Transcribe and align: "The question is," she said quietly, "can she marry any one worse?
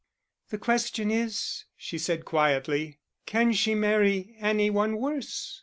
"The 0.49 0.57
question 0.57 1.11
is," 1.11 1.65
she 1.77 1.99
said 1.99 2.25
quietly, 2.25 2.97
"can 3.27 3.53
she 3.53 3.75
marry 3.75 4.35
any 4.39 4.71
one 4.71 4.97
worse? 4.97 5.59